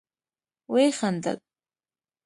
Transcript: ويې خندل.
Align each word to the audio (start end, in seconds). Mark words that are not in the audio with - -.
ويې 0.71 0.87
خندل. 0.99 1.37